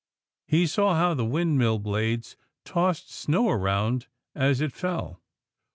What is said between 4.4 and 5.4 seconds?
it fell.